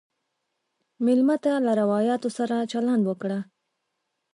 مېلمه 1.05 1.35
ته 1.43 1.51
له 1.65 1.71
روایاتو 1.81 2.29
سره 2.37 2.55
چلند 2.71 3.03
وکړه. 3.05 3.39